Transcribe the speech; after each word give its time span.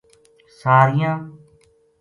سا 0.59 0.75
ریاں 0.87 1.17